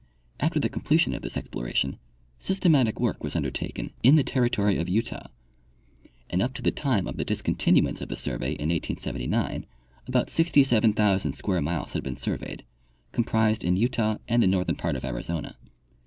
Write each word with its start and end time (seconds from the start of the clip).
After 0.39 0.59
the 0.59 0.67
completion 0.67 1.13
of 1.13 1.21
this 1.21 1.37
exploration, 1.37 1.99
systematic 2.39 2.95
Avork 2.95 3.19
was 3.21 3.35
undertaken 3.35 3.91
in 4.01 4.15
the 4.15 4.23
territory 4.23 4.79
of 4.79 4.89
Utah, 4.89 5.27
and 6.27 6.41
up 6.41 6.55
to 6.55 6.63
the 6.63 6.71
time 6.71 7.05
of 7.05 7.17
the 7.17 7.23
discontinuance 7.23 8.01
of 8.01 8.09
the 8.09 8.17
survey 8.17 8.53
in 8.53 8.69
1879 8.69 9.67
about 10.07 10.31
67,000 10.31 11.33
square 11.33 11.61
miles 11.61 11.93
had 11.93 12.01
been 12.01 12.17
surveyed, 12.17 12.63
comprised 13.11 13.63
in 13.63 13.77
Utah 13.77 14.17
and 14.27 14.41
the 14.41 14.47
northern 14.47 14.75
part 14.75 14.95
of 14.95 15.05
Arizona. 15.05 15.55